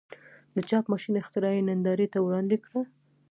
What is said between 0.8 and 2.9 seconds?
ماشین اختراع یې نندارې ته وړاندې کړه.